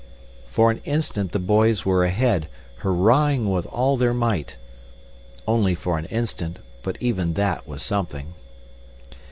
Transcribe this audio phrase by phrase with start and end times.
[0.47, 4.57] For an instant the boys were ahead, hurrahing with all their might
[5.47, 8.33] only for an instant, but even THAT was something.